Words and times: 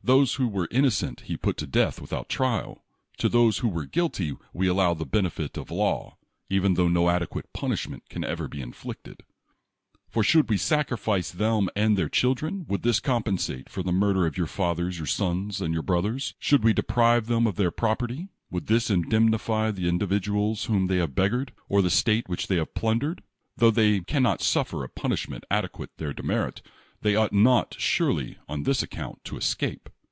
Those 0.00 0.34
who 0.34 0.46
were 0.46 0.68
innocent 0.70 1.22
he 1.22 1.36
put 1.36 1.56
to 1.56 1.66
death 1.66 2.00
without 2.00 2.28
trial. 2.28 2.84
To 3.18 3.28
those 3.28 3.58
who 3.58 3.78
are 3.78 3.84
guilty 3.84 4.36
we 4.54 4.68
allow 4.68 4.94
the 4.94 5.04
benefit 5.04 5.58
of 5.58 5.72
law, 5.72 6.16
even 6.48 6.74
tho 6.74 6.86
no 6.86 7.08
adequate 7.10 7.52
punishment 7.52 8.08
can 8.08 8.24
ever 8.24 8.46
be 8.46 8.60
inflicted. 8.62 9.24
For 10.08 10.22
should 10.22 10.48
we 10.48 10.56
sacrifice 10.56 11.32
them 11.32 11.68
and 11.74 11.96
their 11.98 12.08
children, 12.08 12.64
would 12.68 12.84
this 12.84 13.00
compensate 13.00 13.68
for 13.68 13.82
the 13.82 13.90
murder 13.92 14.24
of 14.24 14.38
your 14.38 14.46
fathers, 14.46 14.98
your 14.98 15.06
sons, 15.08 15.60
and 15.60 15.74
your 15.74 15.82
brothers? 15.82 16.34
Should 16.38 16.62
we 16.62 16.72
deprive 16.72 17.26
them 17.26 17.44
of 17.48 17.56
their 17.56 17.72
property, 17.72 18.28
would 18.50 18.68
this 18.68 18.90
indemnify 18.90 19.72
the 19.72 19.88
individuals 19.88 20.66
whom 20.66 20.86
they 20.86 20.98
have 20.98 21.16
beggared, 21.16 21.52
or 21.68 21.82
the 21.82 21.90
state 21.90 22.28
which 22.28 22.46
they 22.46 22.56
have 22.56 22.72
plun 22.72 23.00
dered? 23.00 23.18
Tho 23.56 23.72
they 23.72 24.00
can 24.00 24.22
not 24.22 24.42
suffer 24.42 24.84
a 24.84 24.88
punishment 24.88 25.44
adequate 25.50 25.90
to 25.98 26.04
their 26.04 26.12
demerit, 26.14 26.62
they 27.02 27.14
ought 27.14 27.32
not, 27.32 27.76
surely, 27.78 28.38
on 28.48 28.62
this 28.64 28.82
account, 28.82 29.22
to 29.24 29.36
escape. 29.36 29.88